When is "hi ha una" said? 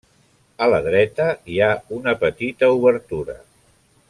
1.51-2.17